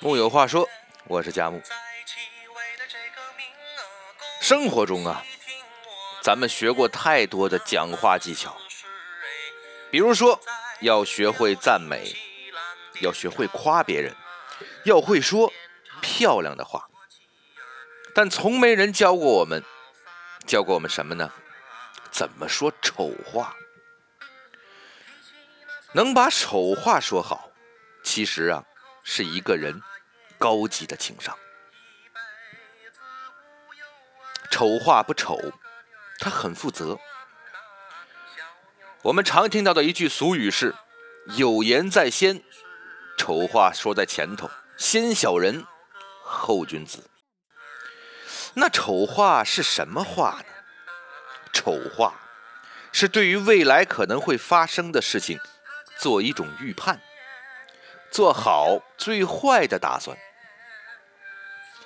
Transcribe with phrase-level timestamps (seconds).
[0.00, 0.68] 木有话说，
[1.06, 1.62] 我是佳木。
[4.40, 5.24] 生活中啊，
[6.22, 8.56] 咱们学过太多的讲话技巧，
[9.90, 10.38] 比如说
[10.80, 12.14] 要学会赞美，
[13.00, 14.14] 要学会夸别人，
[14.84, 15.52] 要会说
[16.02, 16.88] 漂亮的话，
[18.14, 19.64] 但从没人教过我们，
[20.46, 21.32] 教过我们什么呢？
[22.10, 23.56] 怎么说丑话？
[25.94, 27.50] 能把丑话说好，
[28.02, 28.64] 其实啊，
[29.04, 29.80] 是一个人
[30.38, 31.38] 高级的情商。
[34.50, 35.38] 丑话不丑，
[36.18, 36.98] 他很负责。
[39.02, 40.74] 我们常听到的一句俗语是
[41.36, 42.42] “有言在先”，
[43.16, 45.64] 丑话说在前头，先小人，
[46.24, 47.08] 后君子。
[48.54, 50.46] 那丑话是什么话呢？
[51.52, 52.14] 丑话
[52.90, 55.38] 是对于未来可能会发生的事情。
[55.98, 57.00] 做一种预判，
[58.10, 60.16] 做好最坏的打算，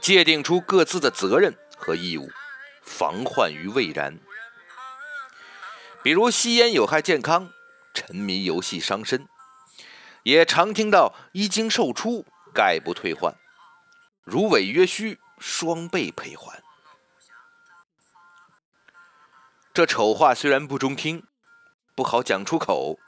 [0.00, 2.30] 界定出各自的责任和义务，
[2.82, 4.18] 防患于未然。
[6.02, 7.50] 比如吸烟有害健康，
[7.94, 9.28] 沉迷游戏伤身，
[10.24, 13.36] 也常听到一经售出概不退换，
[14.24, 16.60] 如违约需双倍赔还。
[19.72, 21.26] 这丑话虽然不中听，
[21.94, 22.98] 不好讲出口。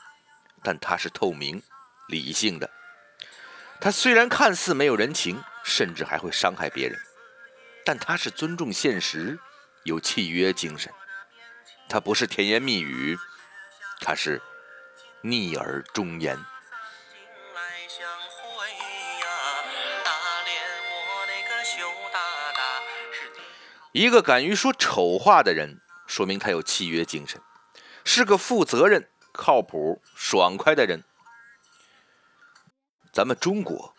[0.65, 1.63] 但他是透明、
[2.09, 2.71] 理性的。
[3.81, 6.99] 他虽然看似没有人情，甚至还会伤害别人，
[7.85, 9.39] 但他是尊重现实、
[9.83, 10.91] 有契约精神。
[11.89, 13.19] 他不是甜言蜜语，
[14.01, 14.41] 他是
[15.21, 16.39] 逆耳忠言。
[23.93, 27.41] 一个敢于说丑话的人，说明他有契约精神，
[28.05, 29.11] 是个负责任。
[29.35, 31.03] 靠谱、爽快的人，
[33.13, 33.93] 咱们中国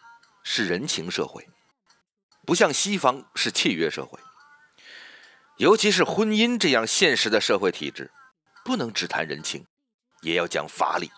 [0.43, 1.45] 是人情社会，
[2.45, 4.17] 不像西方是契约社会。
[5.57, 8.11] 尤其是婚姻这样现实的社会体制，
[8.63, 9.67] 不能只谈人情，
[10.21, 11.11] 也要讲法理。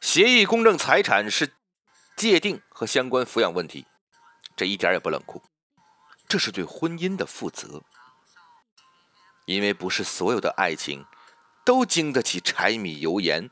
[0.00, 1.54] 协议公证财产是
[2.16, 3.86] 界定和相关抚养问题，
[4.56, 5.40] 这一点也不冷酷，
[6.28, 7.82] 这是对婚姻的负责。
[9.44, 11.06] 因为不是所有的爱情。
[11.66, 13.50] 都经得起柴米油盐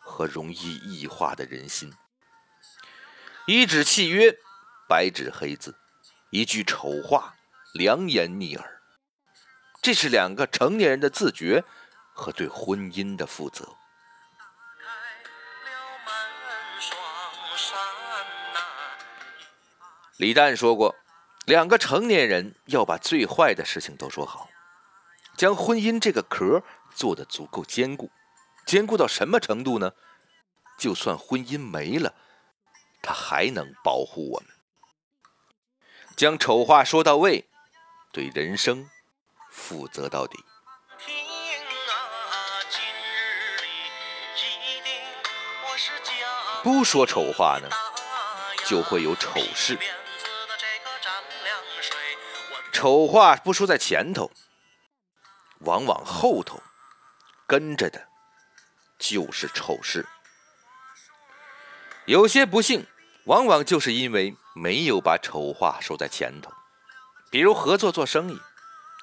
[0.00, 1.92] 和容易异化的人心。
[3.46, 4.36] 一纸契约，
[4.88, 5.70] 白纸黑字；
[6.30, 7.36] 一句丑话，
[7.72, 8.82] 良言逆耳。
[9.80, 11.62] 这是两个成年人的自觉
[12.12, 13.76] 和对婚姻的负责。
[20.16, 20.96] 李诞说过，
[21.46, 24.50] 两个成年人要把最坏的事情都说好，
[25.36, 26.64] 将婚姻这个壳。
[27.00, 28.10] 做的足够坚固，
[28.66, 29.92] 坚固到什么程度呢？
[30.78, 32.14] 就算婚姻没了，
[33.00, 34.50] 它还能保护我们。
[36.14, 37.48] 将丑话说到位，
[38.12, 38.90] 对人生
[39.50, 40.44] 负责到底。
[46.62, 47.70] 不说丑话呢，
[48.66, 49.78] 就会有丑事。
[52.74, 54.30] 丑话不说在前头，
[55.60, 56.62] 往往后头。
[57.50, 58.06] 跟着的，
[58.96, 60.06] 就是丑事。
[62.04, 62.86] 有些不幸，
[63.24, 66.52] 往往就是因为没有把丑话说在前头。
[67.28, 68.40] 比如合作做生意，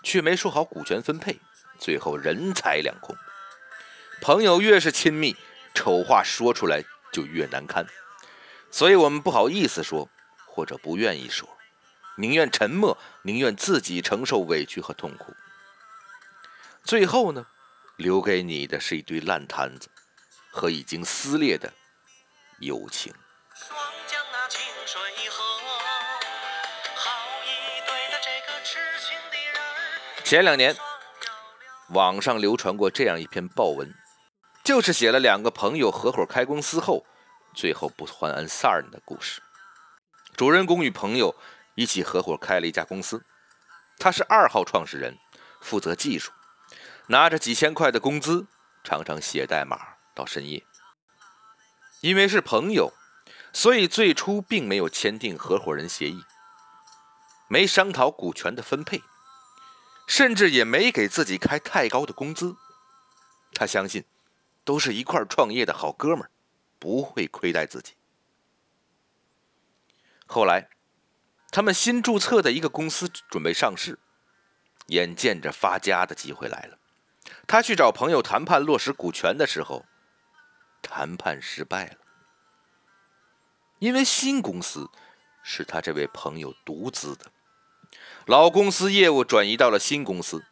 [0.02, 1.42] 却没说好股权分配，
[1.78, 3.18] 最后人财两空。
[4.22, 5.36] 朋友越是亲密，
[5.74, 6.82] 丑话说出来
[7.12, 7.86] 就越难堪。
[8.72, 10.10] 所以我们不好意思说，
[10.46, 11.50] 或者不愿意说，
[12.16, 15.36] 宁愿沉默，宁愿自己承受委屈和痛苦。
[16.86, 17.46] 最后呢？
[17.98, 19.90] 留给你的是一堆烂摊子
[20.52, 21.74] 和已经撕裂的
[22.60, 23.12] 友情。
[30.24, 30.76] 前两年，
[31.90, 33.92] 网上流传过这样一篇报文，
[34.64, 37.04] 就是写了两个朋友合伙开公司后，
[37.56, 39.42] 最后不欢而散的故事。
[40.36, 41.36] 主人公与朋友
[41.74, 43.26] 一起合伙开了一家公司，
[43.98, 45.18] 他是二号创始人，
[45.62, 46.32] 负责技术。
[47.08, 48.48] 拿着几千块的工资，
[48.84, 50.66] 常常写代码到深夜。
[52.02, 52.94] 因为是朋友，
[53.54, 56.24] 所以最初并没有签订合伙人协议，
[57.48, 59.02] 没商讨股权的分配，
[60.06, 62.56] 甚至也没给自己开太高的工资。
[63.54, 64.06] 他相信，
[64.64, 66.30] 都是一块创业的好哥们儿，
[66.78, 67.94] 不会亏待自己。
[70.28, 70.70] 后来，
[71.50, 73.98] 他们新注册的一个公司准备上市，
[74.88, 76.78] 眼见着发家的机会来了。
[77.48, 79.86] 他去找朋友谈判落实股权的时候，
[80.82, 81.98] 谈判失败了，
[83.80, 84.90] 因为新公司
[85.44, 87.32] 是他这位朋友独资的，
[88.26, 90.46] 老公司业务转移到了新公司。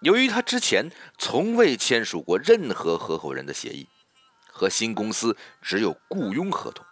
[0.00, 3.88] 由于他之前从未签署过任何合伙人的协议，
[4.50, 6.84] 和新公司只有雇佣合同，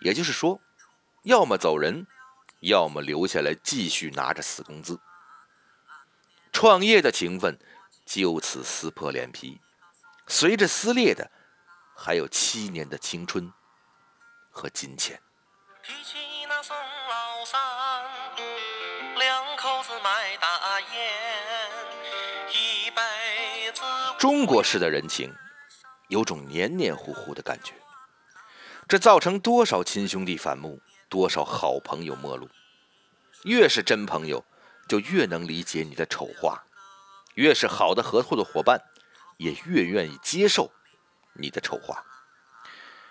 [0.00, 0.60] 也就是说，
[1.22, 2.08] 要么走人，
[2.60, 4.98] 要么留下来继续拿着死工资。
[6.50, 7.56] 创业的情分
[8.08, 9.60] 就此撕破脸皮，
[10.26, 11.30] 随着撕裂的
[11.94, 13.52] 还有七年的青春
[14.50, 15.20] 和金钱。
[15.82, 16.16] 提起
[16.48, 17.60] 那宋老三
[19.18, 21.12] 两口子卖大烟。
[22.50, 23.82] 一辈子
[24.18, 25.30] 中国式的人情，
[26.08, 27.74] 有种黏黏糊糊的感觉，
[28.88, 32.48] 这造成多少亲兄弟反目，多少好朋友陌路。
[33.44, 34.42] 越是真朋友，
[34.88, 36.64] 就越能理解你的丑话；
[37.38, 38.82] 越是好的合作的伙伴，
[39.36, 40.72] 也越愿意接受
[41.34, 42.04] 你的丑话。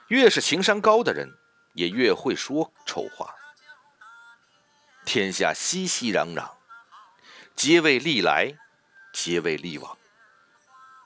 [0.09, 1.37] 越是情商高的人，
[1.71, 3.33] 也越会说丑话。
[5.05, 6.51] 天下熙熙攘攘，
[7.55, 8.53] 皆为利来，
[9.13, 9.97] 皆为利往。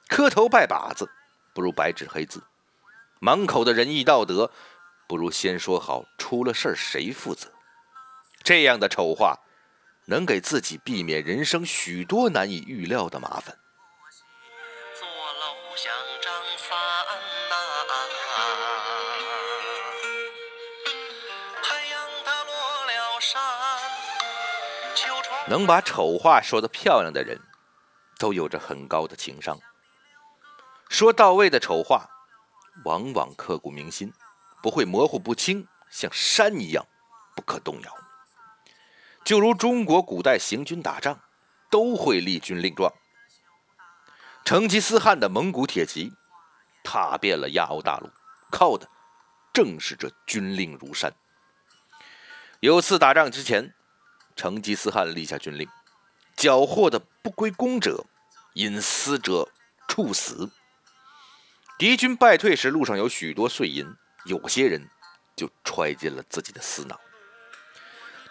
[0.08, 1.08] 磕头拜把子，
[1.54, 2.40] 不如白纸黑字；
[3.20, 4.52] 满口的仁义道德，
[5.08, 7.52] 不如先说好出了事谁负责。
[8.42, 9.38] 这样的丑话，
[10.06, 13.58] 能给自己避免人生许多难以预料的麻烦。
[25.48, 27.38] 能把丑话说得漂亮的人，
[28.18, 29.60] 都有着很高的情商。
[30.88, 32.10] 说到位的丑话，
[32.86, 34.14] 往往刻骨铭心，
[34.62, 36.86] 不会模糊不清，像山一样
[37.36, 37.98] 不可动摇。
[39.24, 41.20] 就如中国古代行军打仗，
[41.70, 42.92] 都会立军令状。
[44.44, 46.12] 成吉思汗的蒙古铁骑
[46.84, 48.10] 踏遍了亚欧大陆，
[48.52, 48.90] 靠的
[49.54, 51.14] 正是这军令如山。
[52.60, 53.74] 有次打仗之前，
[54.36, 55.68] 成吉思汗立下军令：
[56.36, 58.06] 缴获的不归公者，
[58.54, 59.48] 因私者
[59.88, 60.50] 处死。
[61.78, 63.96] 敌军败退时，路上有许多碎银，
[64.26, 64.90] 有些人
[65.36, 67.00] 就揣进了自己的私囊。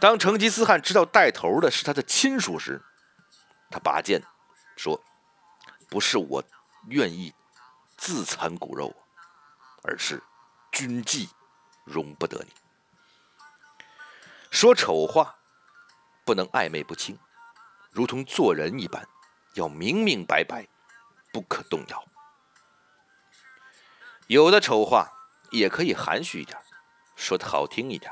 [0.00, 2.82] 当成吉思汗知道带头的是他的亲属时，
[3.70, 4.22] 他拔剑
[4.76, 4.98] 说
[5.90, 6.42] ：“不是我
[6.88, 7.34] 愿意
[7.98, 8.96] 自残骨肉，
[9.82, 10.22] 而是
[10.72, 11.28] 军纪
[11.84, 12.52] 容不得你。
[14.50, 15.36] 说丑话
[16.24, 17.18] 不能暧昧不清，
[17.90, 19.06] 如同做人一般，
[19.54, 20.66] 要明明白白，
[21.30, 22.04] 不可动摇。”
[24.28, 25.12] 有的丑话
[25.50, 26.58] 也可以含蓄一点，
[27.16, 28.10] 说的好听一点。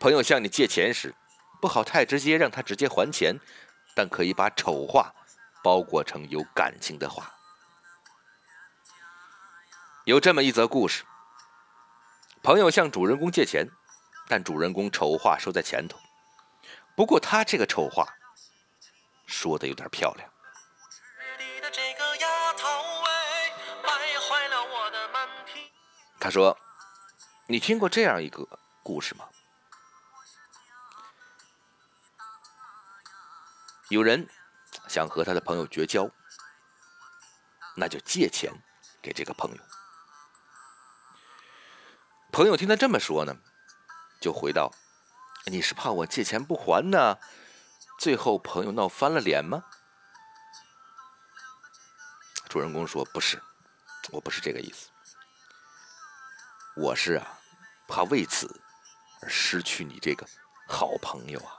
[0.00, 1.14] 朋友向你借钱时，
[1.60, 3.38] 不好太直接让他直接还钱，
[3.94, 5.14] 但可以把丑话
[5.62, 7.30] 包裹成有感情的话。
[10.06, 11.04] 有这么一则故事：
[12.42, 13.68] 朋友向主人公借钱，
[14.26, 16.00] 但主人公丑话说在前头。
[16.96, 18.08] 不过他这个丑话
[19.26, 20.26] 说的有点漂亮。
[26.18, 26.56] 他说
[27.46, 28.46] ：“你听过这样一个
[28.82, 29.26] 故事吗？
[33.90, 34.28] 有人
[34.86, 36.08] 想和他的朋友绝交，
[37.74, 38.52] 那就借钱
[39.02, 39.58] 给这个朋友。
[42.30, 43.36] 朋友听他这么说呢，
[44.20, 44.72] 就回道
[45.50, 47.18] ：‘你是怕我借钱不还呢？
[47.98, 49.64] 最后朋友闹翻了脸吗？’
[52.48, 53.42] 主人公说：‘不是，
[54.12, 54.90] 我不是这个意思。’
[56.78, 57.40] 我是啊，
[57.88, 58.62] 怕为此
[59.20, 60.24] 而失去你这个
[60.68, 61.56] 好朋友啊。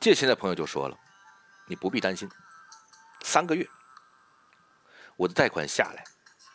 [0.00, 0.96] 借钱的朋友就说了
[1.66, 2.30] ：“你不必担心，
[3.22, 3.68] 三个月，
[5.16, 6.04] 我的贷款下来，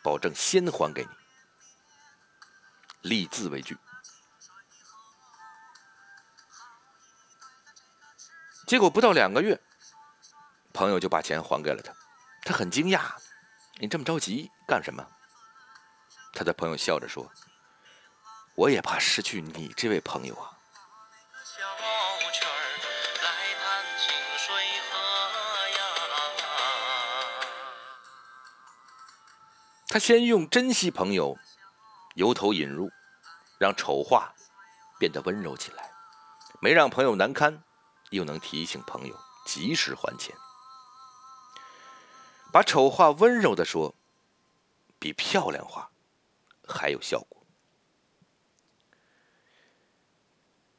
[0.01, 1.09] 保证先还给你，
[3.09, 3.77] 立字为据。”
[8.65, 9.61] 结果不到两个月，
[10.73, 11.93] 朋友就把钱还给了他。
[12.43, 13.11] 他很惊讶，
[13.79, 15.05] 你这么着急干什么？
[16.33, 17.31] 他的朋友笑着说
[18.55, 20.51] ：“我也怕失去你这位朋友啊。”
[29.93, 31.37] 他先用珍惜朋友，
[32.15, 32.89] 由头引入，
[33.59, 34.33] 让丑话
[34.97, 35.91] 变得温柔起来，
[36.59, 37.63] 没让朋友难堪，
[38.09, 40.35] 又能提醒朋友及时还钱。
[42.51, 43.93] 把丑话温柔的说，
[44.97, 45.91] 比漂亮话
[46.67, 47.45] 还有效果。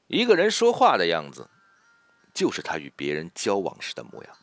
[0.08, 1.48] 一个人说话的样子，
[2.34, 4.36] 就是他与别人交往时的模样。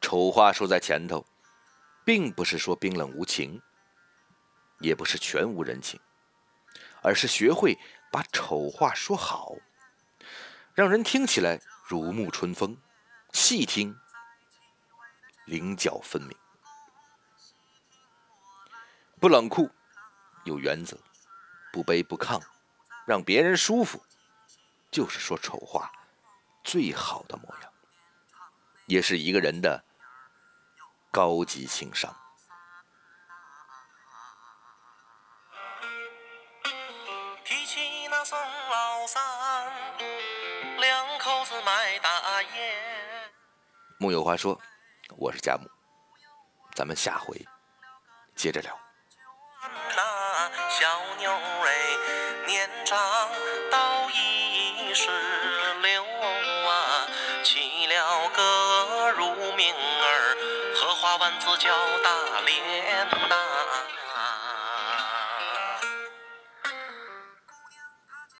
[0.00, 1.24] 丑话说在前头，
[2.04, 3.62] 并不是说冰冷无情，
[4.80, 5.98] 也不是全无人情，
[7.02, 7.78] 而是学会
[8.12, 9.54] 把丑话说好，
[10.74, 12.76] 让人听起来如沐春风，
[13.32, 13.96] 细听
[15.46, 16.36] 棱角分明。
[19.18, 19.70] 不冷酷，
[20.44, 20.98] 有原则；
[21.72, 22.42] 不卑不亢，
[23.06, 24.04] 让别人舒服，
[24.90, 25.90] 就是说丑话
[26.62, 27.72] 最好的模样，
[28.84, 29.82] 也是一个人的
[31.14, 32.12] 高级情商。
[37.44, 39.22] 提起那宋老三，
[40.80, 43.30] 两口子卖大烟。
[44.00, 44.60] 木有话说，
[45.16, 45.70] 我是佳木，
[46.74, 47.40] 咱们下回
[48.34, 48.76] 接着聊。
[50.68, 52.98] 小妞儿年长
[53.70, 55.08] 到一十
[61.56, 61.70] 叫
[62.02, 63.13] 大脸。